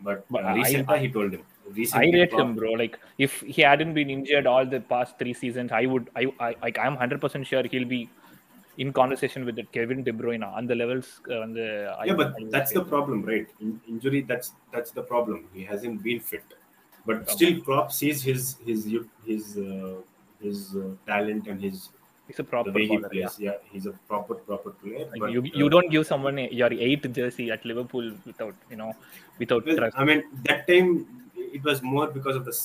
[0.00, 1.44] but, But uh, I- recently he told him.
[1.94, 2.72] I rate him, bro.
[2.72, 6.55] Like if he hadn't been injured all the past three seasons, I would, I, I,
[6.62, 8.09] like, I'm hundred percent sure he'll be
[8.78, 11.20] in conversation with Kevin De Bruyne on the levels.
[11.28, 12.76] Uh, on the, I, yeah, but I that's say.
[12.76, 13.46] the problem, right?
[13.61, 15.48] In, injury, that's that's the problem.
[15.55, 16.44] He hasn't been fit,
[17.07, 18.90] but still, Klopp sees his his
[19.24, 19.94] his uh,
[20.42, 21.90] his uh, talent and his
[22.28, 23.28] He's a proper he plays, yeah.
[23.38, 23.52] yeah.
[23.72, 25.06] he's a proper proper player.
[25.11, 28.76] Like but, you, you uh, don't give someone your eighth jersey at Liverpool without you
[28.76, 28.94] know
[29.38, 29.98] without trust.
[29.98, 31.06] I mean that time
[31.37, 32.56] it was more because of the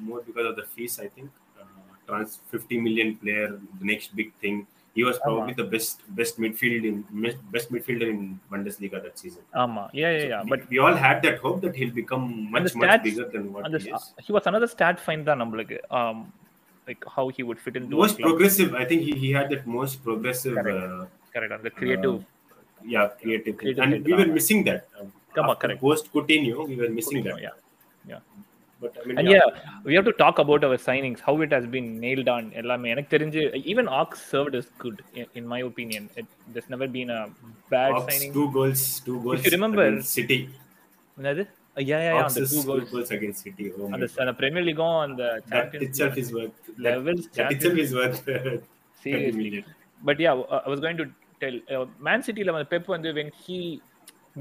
[0.00, 0.98] more because of the fees.
[0.98, 1.30] I think
[1.60, 1.64] uh,
[2.06, 4.66] trans fifty million player, the next big thing.
[4.94, 5.64] He was probably uh-huh.
[5.64, 7.04] the best best midfield in
[7.52, 9.42] best midfielder in Bundesliga that season.
[9.54, 9.90] Ama.
[9.92, 10.44] yeah, yeah, so yeah.
[10.48, 13.68] But we all had that hope that he'll become much stats, much bigger than what
[13.70, 14.14] he is.
[14.22, 15.32] He was another stat finder.
[15.90, 16.32] Um,
[16.87, 18.29] like how he would fit into most a club.
[18.29, 20.83] progressive i think he, he had that most progressive Correct.
[20.91, 22.15] uh, correct on the creative
[22.93, 23.57] yeah creative, thing.
[23.57, 24.37] Creative and side, we were yeah.
[24.39, 25.81] missing that um, Come on, after correct.
[25.87, 27.39] post coutinho we were missing that
[28.11, 28.19] yeah
[28.83, 31.51] but i mean and yeah, yeah we have to talk about our signings how it
[31.57, 35.59] has been nailed on எல்லாமே எனக்கு தெரிஞ்சு even ox served is good in, in my
[35.69, 37.23] opinion it, there's never been a
[37.75, 40.39] bad Ox, signing two goals two goals you remember- against city
[41.19, 41.45] என்னது
[41.89, 44.19] yeah yeah yeah Ox's அந்த two two goals goals against city oh my அந்த God.
[44.23, 48.19] அந்த premier லீகும் அந்த that champions itself is worth that, levels that itself is worth
[48.27, 48.59] uh, 30
[49.03, 49.65] seriously million.
[50.01, 51.07] but yeah uh, i was going to
[51.43, 53.59] tell uh, man city la வந்து pep வந்து when he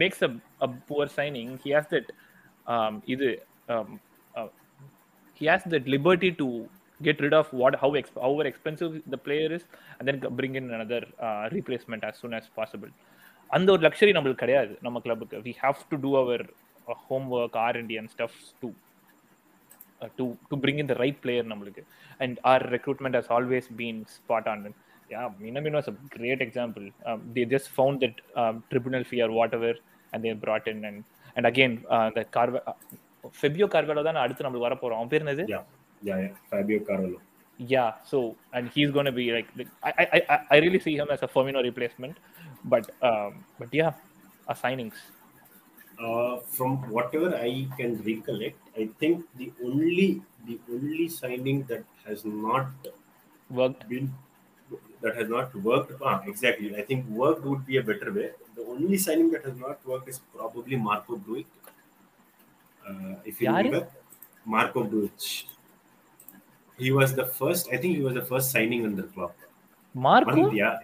[0.02, 0.32] makes a,
[0.66, 2.08] a poor signing he has that
[2.66, 3.28] um இது
[3.74, 3.88] um
[4.34, 4.48] uh,
[5.40, 6.48] he has that liberty to
[7.00, 9.62] get rid of what how exp- however expensive the player is
[9.96, 12.90] and then bring in another uh, replacement as soon as possible
[13.50, 16.42] அந்த ஒரு luxury நம்மளுக்கு கிடையாது நம்ம கிளப்புக்கு we have to do our
[17.06, 18.68] home work or and and stuff to
[20.18, 21.82] to to bring in the right player நம்மளுக்கு
[22.24, 24.64] and R recruitment has always been spot on
[25.10, 29.30] yeah minamino is a great example um, they just found that um, tribunal fee or
[29.38, 29.72] whatever
[30.12, 30.98] and they brought in and
[31.36, 32.76] and again uh, the carve uh,
[33.40, 35.64] ஃபெபியோ Carvalho தான் அடுத்து நம்மளுக்கு வர போறோம் அவன் பேர் என்னது yeah
[36.02, 37.18] yeah yeah fabio carvalho
[37.58, 38.18] yeah so
[38.56, 41.22] and he's going to be like, like I, I i i really see him as
[41.26, 42.16] a firmino replacement
[42.72, 43.90] but um but yeah
[44.48, 44.98] uh, signings
[45.99, 50.07] uh, from whatever i can recollect i think the only
[50.49, 52.71] the only signing that has not
[53.49, 54.13] worked been
[55.01, 55.91] that has not worked.
[56.01, 56.75] Ah, exactly.
[56.75, 58.31] I think worked would be a better way.
[58.55, 61.45] The only signing that has not worked is probably Marco Grujic.
[62.87, 63.89] Uh, if you remember,
[64.45, 65.45] Marco Grujic.
[66.77, 67.67] He was the first.
[67.67, 69.35] I think he was the first signing under Klopp.
[69.93, 70.79] marco One- yeah,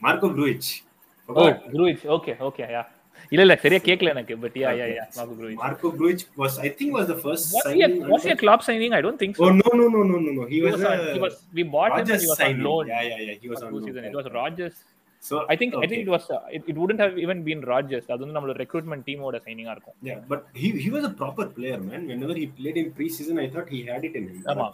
[0.00, 0.82] Marco Grujic.
[1.28, 2.86] oh gruic okay okay yeah
[3.34, 6.70] இல்ல இல்ல சரியா கேக்கல எனக்கு but yeah yeah yeah Marko Grujic Marko Grujic was I
[6.80, 9.86] think was the first signing was he club signing I don't think so no no
[9.94, 13.00] no no no he was he was we bought him he was on loan yeah
[13.12, 14.78] yeah yeah he was on loan it was Rodgers
[15.22, 15.84] So I think okay.
[15.84, 18.04] I think it was uh, it, it wouldn't have even been Rajas.
[18.12, 19.96] அது வந்து நம்மளோட recruitment team ஓட signing ஆ இருக்கும்.
[20.08, 22.02] Yeah, but he he was a proper player man.
[22.10, 24.42] Whenever he played in preseason I thought he had it in him.
[24.52, 24.68] ஆமா.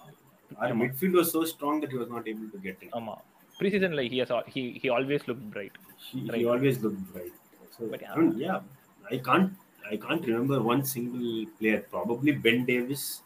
[0.63, 2.91] Our midfield was so strong that he was not able to get it.
[2.99, 3.15] ஆமா.
[3.61, 5.75] Preseason like he has he he always looked bright.
[6.09, 6.41] He, right.
[6.41, 7.35] he always looked bright.
[7.77, 8.13] So but yeah.
[8.13, 8.61] I don't, yeah,
[9.11, 9.53] I can't
[9.91, 11.85] I can't remember one single player.
[11.91, 13.23] Probably Ben Davies,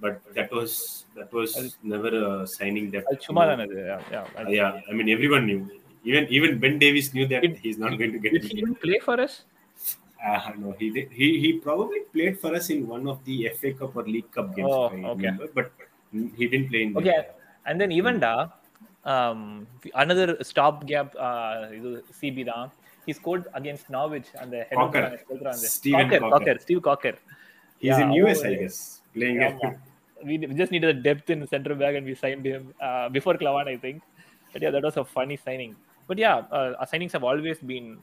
[0.00, 3.04] but that was that was Al- never a signing that.
[3.28, 4.80] You know, yeah, yeah, I, yeah.
[4.88, 5.68] I mean, everyone knew.
[6.04, 8.32] Even even Ben Davies knew that he's not going to get.
[8.32, 9.42] Did he even play for us?
[10.24, 11.10] Uh, no, he did.
[11.10, 14.54] He he probably played for us in one of the FA Cup or League Cup
[14.54, 14.70] games.
[14.70, 15.30] Oh, okay.
[15.30, 15.72] Remember, but
[16.12, 16.92] he didn't play in.
[16.94, 17.26] The, okay,
[17.66, 18.20] and then even hmm.
[18.20, 18.48] da,
[19.04, 21.68] um, another stopgap, uh,
[22.22, 22.68] CB da.
[23.06, 25.18] He scored against Norwich and the head Caulker.
[25.30, 26.30] of the Steven Caulker, Caulker.
[26.46, 27.14] Caulker, Steve Caulker.
[27.78, 29.36] He's Yeah, in US, I guess, playing.
[29.36, 29.74] Yeah,
[30.24, 33.36] we, we just needed a depth in center back and we signed him uh, before
[33.36, 34.02] Klavan, I think.
[34.52, 35.76] But yeah, that was a funny signing.
[36.08, 37.98] But yeah, uh, our signings have always been.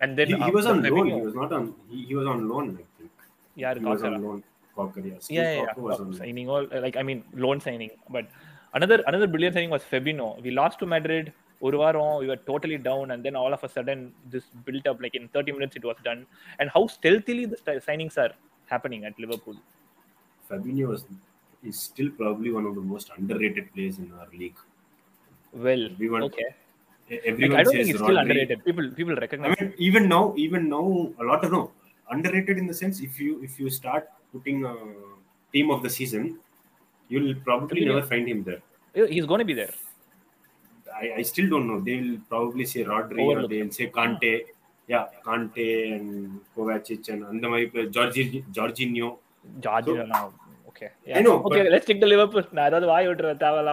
[0.00, 1.06] And then He, he was on loan.
[1.06, 1.74] He was not on.
[1.90, 2.78] He, he was on loan.
[2.80, 3.10] I think.
[3.54, 4.14] Yeah, He was Caulker.
[4.14, 4.44] on loan.
[4.76, 5.14] Caulker, yeah.
[5.18, 6.18] Steve yeah, yeah, Caulker was on loan.
[6.18, 7.90] signing all like I mean loan signing.
[8.08, 8.26] But
[8.72, 10.42] another another brilliant signing was Fabinho.
[10.42, 11.32] We lost to Madrid.
[11.65, 13.99] ஒரு வாரம் we were totally down and then all of a sudden
[14.33, 16.21] this built up like in 30 minutes it was done
[16.59, 18.31] and how stealthily the st- signings are
[18.73, 19.57] happening at Liverpool
[20.49, 21.01] Fabinho was,
[21.69, 24.59] is still probably one of the most underrated players in our league.
[25.65, 28.21] well Everyone- okay E- like, Everyone I don't says think it's still Rodri.
[28.25, 30.85] underrated people people I recognize mean, even now, even now,
[31.23, 31.63] a lot of no
[32.13, 34.75] underrated in the sense if you if you start putting a
[35.55, 36.23] team of the season,
[37.11, 37.91] you'll probably Fabinho.
[37.93, 38.61] never find him there.
[38.99, 39.11] it.
[39.15, 39.73] he's going to be there
[41.00, 41.80] I, I still don't know.
[41.80, 44.42] They will probably say Rodri or they will say Kante.
[44.86, 49.18] Yeah, Kante and Kovacic and Andamari, Georgi, Jorginho.
[49.60, 50.32] Jorginho, so, now.
[50.68, 50.90] okay.
[51.06, 51.18] Yeah.
[51.18, 51.42] I know.
[51.44, 52.42] Okay, but, let's take the Liverpool.
[52.52, 53.68] No, that's don't know why you would travel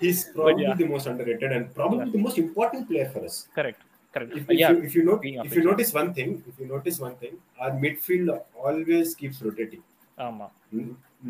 [0.00, 0.74] He's probably yeah.
[0.74, 2.12] the most underrated and probably yeah.
[2.12, 3.48] the most important player for us.
[3.54, 3.80] Correct.
[4.12, 4.32] Correct.
[4.32, 4.70] If, if yeah.
[4.70, 7.70] you, if, you, not, if you notice one thing, if you notice one thing, our
[7.70, 9.82] midfield always keeps rotating.
[10.27, 10.47] ஆமா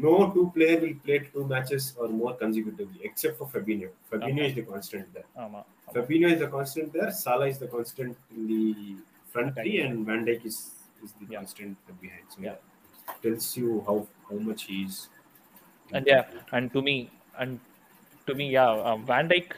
[0.04, 3.88] No two player will play two matches or more consecutively, except for Fabinho.
[4.12, 5.26] Fabinho is the constant there.
[5.44, 5.62] ஆமா
[5.96, 7.10] Fabinho is the constant there.
[7.24, 8.62] Salah is the constant in the
[9.34, 9.64] front Attack.
[9.66, 10.60] three, and Van Dijk is,
[11.06, 11.40] is the Yeah.
[11.40, 12.26] constant behind.
[12.34, 12.48] So Yeah.
[12.50, 13.98] yeah, tells you how
[14.30, 14.98] how much he is.
[15.92, 16.26] and yeah
[16.58, 16.96] and to me
[17.38, 17.54] and
[18.28, 19.50] to me yeah uh, Van Dijk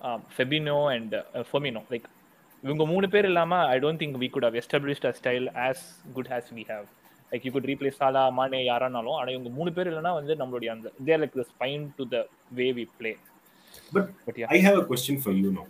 [0.00, 2.06] um, Fabinho and uh, Firmino like
[2.62, 5.82] இவங்க மூணு பேர் இல்லாம ஐ don't think we could have established a style as
[6.16, 6.86] good has we have
[7.32, 10.92] like you could replace சாலா மானே யாரானாலும் ஆனா இவங்க மூணு பேர் இல்லைன்னா வந்து நம்மளுடைய அந்த
[11.08, 12.18] தேர் like the spine to the
[12.60, 13.12] way we play
[13.94, 15.66] But but yeah I have a question for you now.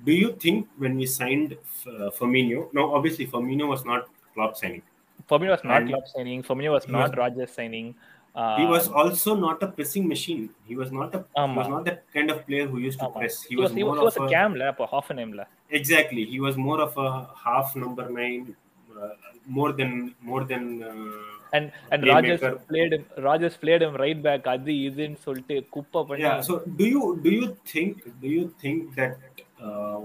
[0.00, 1.50] Do you think when we signed
[1.92, 4.02] uh, Firmino, now obviously Firmino was not
[4.36, 4.84] club signing.
[5.30, 7.88] Firmino was not And- club signing Firmino was He not was- Rogers signing
[8.36, 10.42] uh, he was also not a pressing machine.
[10.68, 11.56] He was not a he ஆமா.
[11.60, 13.16] was not that kind of player who used to ஆமா.
[13.18, 13.36] press.
[13.42, 15.08] He, he was was he more was, he was of a a camல அப்போ half
[15.14, 15.44] a nameல
[15.80, 16.24] exactly.
[16.34, 17.10] He was more of a
[17.46, 18.56] half number nine, uh,
[19.01, 19.09] uh,
[19.45, 23.05] more than more than uh, and and Rajas played him.
[23.17, 24.47] Rajas played him right back.
[24.47, 26.17] Adi isn't solte kuppa.
[26.17, 26.41] Yeah.
[26.41, 29.17] So do you do you think do you think that
[29.61, 30.01] uh,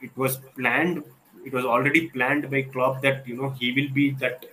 [0.00, 1.02] it was planned?
[1.44, 4.46] It was already planned by Klopp that you know he will be that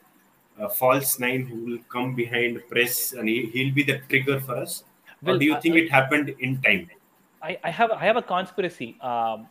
[0.60, 4.58] uh, false nine who will come behind press and he, he'll be the trigger for
[4.58, 4.84] us.
[5.21, 6.89] Well, or do you think uh, it happened in time?
[7.41, 9.47] I, I have I have a conspiracy um,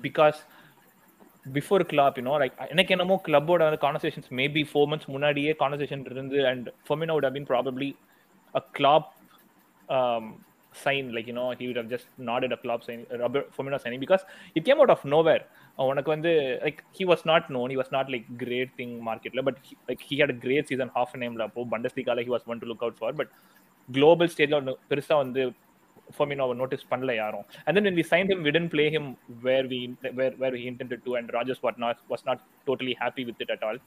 [0.00, 0.42] because
[1.52, 6.40] before Klopp you know like எனக்கு என்னமோ கிளப்போட வந்து conversations maybe four months முன்னாடியே conversation இருந்து
[6.46, 7.88] and Firmino would have probably
[8.54, 9.08] a Klopp
[10.74, 14.24] sign like you know he would have just not a Klopp sign rather Firmino signing because
[14.56, 15.44] it came out of nowhere
[15.88, 16.32] உனக்கு வந்து
[16.64, 20.16] like he was not known he was not like great thing மார்க்கெட்டில் but like he
[20.20, 23.32] had great season half நேம்ல அப்போ பண்டஸ்லிகால he was one to look out for but
[23.88, 25.42] global ஸ்டேஜில் ஒன்று பெருசாக வந்து
[26.16, 28.90] For me, Firmino notice பண்ணல யாரும் and then when we signed him we didn't play
[28.96, 29.16] him
[29.46, 33.24] where we where where he intended to and Rodgers was not was not totally happy
[33.24, 33.78] with it at all.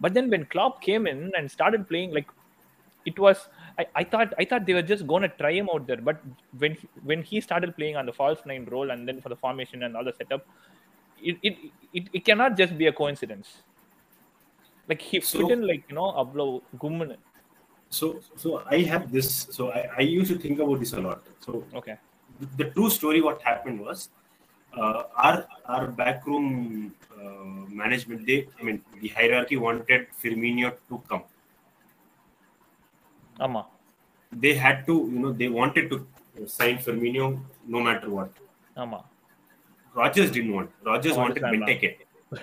[0.00, 2.28] But then when Klopp came in and started playing like
[3.06, 5.86] it was I, I thought I thought they were just going to try him out
[5.86, 5.96] there.
[5.96, 6.20] But
[6.58, 9.82] when when he started playing on the false nine role and then for the formation
[9.82, 10.46] and all the setup
[11.20, 11.38] it
[11.94, 13.62] it, it, cannot just be a coincidence.
[14.88, 17.16] Like he so, fit in like you know ablo கும்முன்னு
[17.90, 21.22] so so i have this so i, I used to think about this a lot.
[21.40, 21.96] So okay.
[22.40, 24.10] the, the true story what happened was
[24.76, 27.44] uh, our our backroom uh,
[27.82, 31.24] management they i mean the hierarchy wanted firmino to come.
[33.40, 33.66] Amma.
[34.32, 36.06] they had to you know they wanted to
[36.46, 38.30] sign firmino no matter what.
[38.76, 39.04] Amma.
[39.94, 40.70] Rodgers didn't want.
[40.84, 41.96] Rodgers wanted benteke.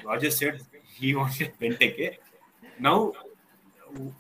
[0.04, 2.18] Rodgers said he wanted benteke.
[2.80, 3.14] Now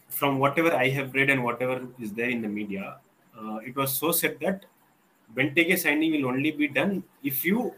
[0.09, 2.97] from whatever I have read and whatever is there in the media,
[3.37, 4.65] uh, it was so said that
[5.35, 7.73] Benteke signing will only be done if you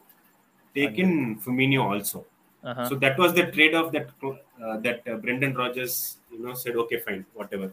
[0.75, 2.25] take in Firmino also.
[2.63, 2.89] Uh-huh.
[2.89, 6.99] So that was the trade-off that uh, that uh, Brendan Rodgers, you know, said, okay,
[6.99, 7.71] fine, whatever.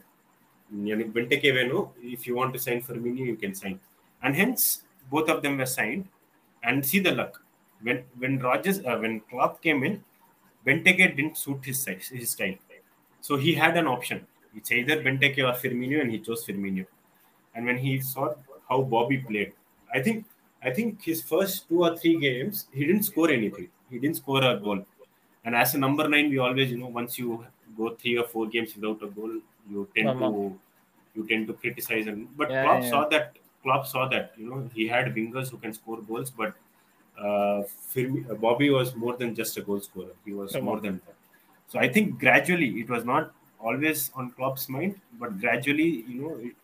[0.73, 3.81] Benteke if you want to sign Firmino, you can sign.
[4.23, 6.09] And hence, both of them were signed.
[6.67, 7.43] And see the luck.
[7.83, 10.03] When when Rodgers, uh, when Klopp came in,
[10.67, 12.55] Benteke didn't suit his size, his style.
[13.27, 14.27] So he had an option.
[14.55, 16.85] It's either Benteke or Firmino, and he chose Firmino.
[17.55, 18.35] And when he saw
[18.69, 19.55] how Bobby played,
[19.95, 20.27] I think
[20.63, 23.69] I think his first two or three games, he didn't score anything.
[23.91, 24.85] He didn't score a goal.
[25.45, 27.47] And as a number nine, we always, you know, once you
[27.79, 29.33] go three or four games without a goal,
[29.71, 30.31] you tend Mama.
[30.31, 30.61] to
[31.15, 32.29] you tend to criticize him.
[32.37, 33.37] But Yeah, Klopp yeah, saw that.
[33.63, 34.33] Klopp saw that.
[34.37, 36.55] You know, he had wingers who can score goals, but
[37.19, 37.63] uh,
[38.47, 40.15] Bobby was more than just a goal scorer.
[40.27, 40.65] He was Mama.
[40.67, 41.14] more than that.
[41.69, 46.37] So I think gradually it was not always on Klopp's mind, but gradually, you know,
[46.37, 46.55] it,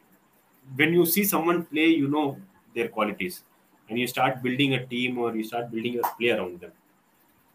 [0.77, 2.37] when you see someone play, you know
[2.75, 3.43] their qualities,
[3.89, 6.73] and you start building a team or you start building a play around them.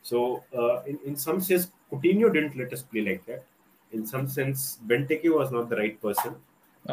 [0.01, 3.43] So, uh, in, in some sense, Coutinho didn't let us play like that.
[3.91, 6.36] In some sense, Benteke was not the right person.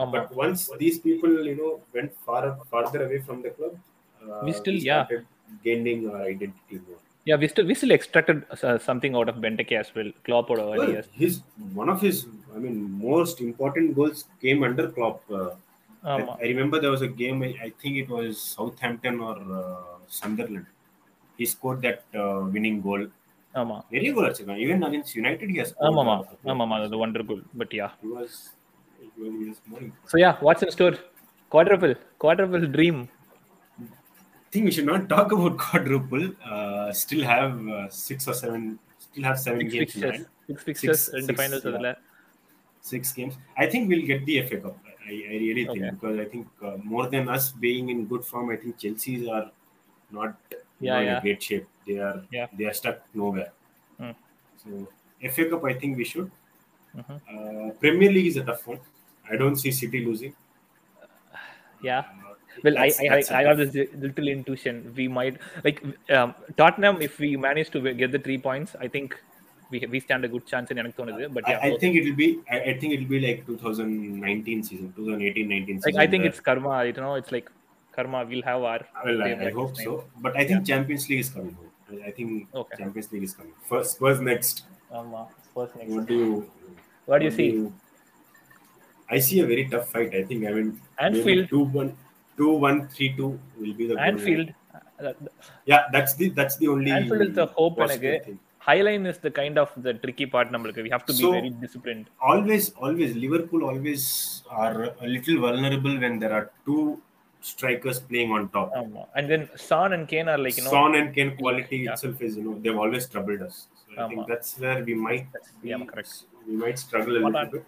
[0.03, 3.75] ஆமா But once these people, you know, went far farther away from the club,
[4.23, 5.07] uh, We still, yeah.
[5.65, 7.03] gaining our identity more.
[7.30, 10.60] yeah we still we still extracted uh, something out of Benteke as well Klopp or
[10.66, 11.34] early Well, years his
[11.82, 12.18] one of his,
[12.56, 12.78] I mean,
[13.10, 15.18] most important goals came under Klopp.
[15.40, 15.50] Uh,
[16.04, 17.40] I, ஆமா I remember there was a game.
[17.48, 20.68] I, I think it was Southampton or uh, Sunderland.
[21.40, 23.04] He scored that uh, winning goal.
[23.62, 24.58] ஆமா Very good, actually.
[24.66, 25.70] Even against United, he has.
[25.72, 28.32] scored, ஆமாமா uh, ஆமாமா அது wonder goal but yeah He was.
[29.00, 29.84] He was, he was more
[34.53, 36.31] think we should not talk about quadruple.
[36.45, 38.79] Uh, still have uh, six or seven.
[38.99, 39.95] Still have seven six games.
[39.95, 40.27] Fixtures.
[40.47, 41.65] Six fixtures six, and finals.
[41.65, 41.95] Yeah.
[42.81, 43.35] Six games.
[43.57, 44.77] I think we'll get the FA Cup.
[45.07, 45.91] I, I really think okay.
[45.91, 49.51] because I think uh, more than us being in good form, I think Chelsea's are
[50.11, 50.37] not,
[50.81, 51.17] yeah, not yeah.
[51.17, 51.67] in great shape.
[51.87, 52.47] They are yeah.
[52.57, 53.53] they are stuck nowhere.
[54.01, 54.15] Mm.
[54.63, 54.89] So
[55.31, 56.31] FA Cup, I think we should.
[56.97, 57.15] Mm-hmm.
[57.15, 58.81] Uh, Premier League is a tough one.
[59.31, 60.35] I don't see City losing.
[61.83, 62.01] Yeah.
[62.01, 62.22] Uh,
[62.66, 64.76] Well, I, that's- I, that's a I, I have tough- this little intuition.
[65.00, 65.80] We might like
[66.18, 66.30] um,
[66.62, 66.96] Tottenham.
[67.08, 69.10] If we manage to get the three points, I think
[69.72, 71.28] we we stand a good chance in எனக்கு தோணுது.
[71.38, 72.30] But I, yeah, I think it will be.
[72.56, 75.82] I, I think it will be like 2019 season, 2018-19 season.
[75.90, 76.74] like I think where- it's karma.
[76.90, 77.50] You know, it's like
[77.98, 78.22] karma.
[78.32, 78.82] We'll have our.
[79.06, 79.96] Well, I, game I like hope this so.
[79.98, 80.24] time.
[80.28, 81.72] But I think Champions League is coming home.
[81.92, 82.30] I, I think
[82.64, 82.78] Okay.
[82.82, 83.56] Champions League is coming.
[83.72, 84.58] First, Spurs next.
[85.02, 85.92] ஆமா, Spurs next.
[85.98, 86.34] What do you?
[87.10, 87.50] What do you see?
[89.16, 90.12] I see a very tough fight.
[90.20, 90.70] I think I mean
[91.06, 91.46] Anfield.
[91.54, 91.90] two one,
[92.37, 94.53] Two one three two will be the Anfield.
[95.01, 95.15] Goal.
[95.67, 96.91] Yeah, that's the that's the only.
[96.91, 97.79] Anfield is the hope.
[97.81, 98.39] Eh, thing.
[98.67, 100.51] Highline is the kind of the tricky part.
[100.51, 102.11] We have to be so, very disciplined.
[102.21, 107.03] Always, always Liverpool always are a little vulnerable when there are two
[107.41, 108.73] strikers playing on top.
[108.77, 110.71] Um, and then Son and Kane are like you know.
[110.71, 111.93] Son and Kane quality yeah.
[111.93, 113.67] itself is you know they've always troubled us.
[113.75, 115.27] So um, I think that's where we might
[115.61, 116.25] be, yeah, correct.
[116.47, 117.33] we might struggle a Konaté.
[117.33, 117.65] little bit.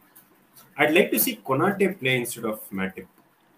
[0.77, 3.07] I'd like to see Konaté play instead of Matip.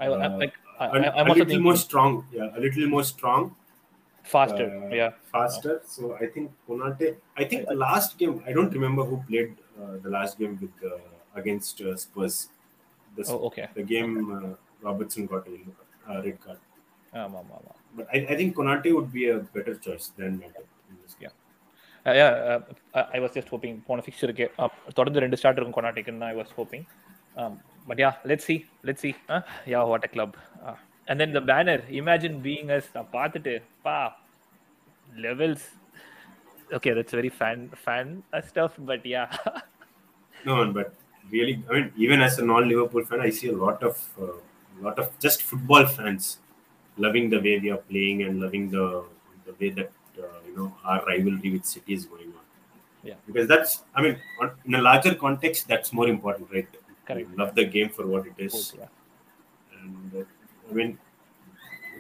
[0.01, 2.27] I, uh, like a little more strong.
[2.33, 3.55] Yeah, a little more strong.
[4.23, 4.67] Faster.
[4.85, 5.11] Uh, yeah.
[5.33, 5.83] Faster.
[5.87, 7.17] So I think Konaté.
[7.37, 8.43] I think the last game.
[8.47, 10.99] I don't remember who played uh, the last game with uh,
[11.35, 12.49] against uh, Spurs.
[13.17, 13.69] The, oh, okay.
[13.75, 15.59] The game uh, Robertson got a
[16.11, 16.59] uh, red card.
[17.13, 17.63] Um, um, um,
[17.95, 21.31] but I, I, think Konaté would be a better choice than Matip in this game.
[22.05, 22.59] Yeah.
[22.95, 24.47] yeah, I was just hoping போன ஃபிக்ஸருக்கு
[25.15, 26.85] the ரெண்டு start இருக்கும் கொனாட்டிக்குன்னு I was hoping.
[27.41, 27.55] Um,
[27.90, 28.56] but yeah let see
[28.88, 29.12] let see
[29.74, 30.36] yeah what a club
[31.10, 33.54] and then the banner imagine being as பார்த்துட்டு
[33.88, 33.98] பா
[35.28, 35.68] levels
[36.78, 38.14] okay that's very fan fan
[38.52, 39.26] stuff but yeah
[40.36, 40.88] No, but
[41.30, 44.38] really, I mean, even as a non-Liverpool fan, I see a lot of, uh,
[44.78, 46.24] lot of just football fans
[46.98, 48.86] loving the way we are playing and loving the
[49.48, 52.46] the way that uh, you know our rivalry with City is going on.
[53.04, 53.16] Yeah.
[53.28, 56.68] because that's, I mean, on, in a larger context, that's more important, right?
[57.09, 57.29] Correct.
[57.41, 58.89] Love the game for what it is, yeah.
[59.81, 60.25] and uh,
[60.71, 60.91] I mean,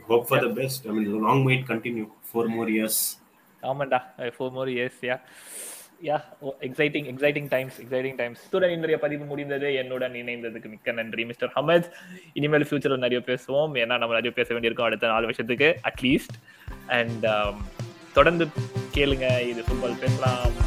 [0.08, 0.86] hope for the best.
[0.88, 2.96] I mean, long may it continue, four more years.
[3.62, 4.00] ஆமாண்டா.
[4.36, 5.16] Four more years yeah
[6.08, 6.16] yeah
[6.66, 9.68] exciting exciting times exciting times இத்துடன் இன்றைய பதிவு முடிந்தது.
[9.82, 11.88] என்னுடன் இணைந்ததுக்கு மிக்க நன்றி mister Hamad.
[12.32, 13.72] இனிமேல் ஃபியூச்சரில் நிறைய பேசுவோம்.
[13.82, 16.36] ஏன்னா நம்ம நிறைய பேச வேண்டியிருக்கோம் அடுத்த நாலு வருஷத்துக்கு அட்லீஸ்ட்
[16.98, 17.26] அண்ட்
[18.18, 18.46] தொடர்ந்து
[18.98, 19.26] கேளுங்க.
[19.52, 20.65] இது ஃபுட்பால் பேசலாம்.